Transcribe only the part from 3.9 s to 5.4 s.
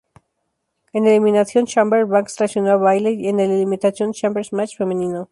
Chamber match" femenino.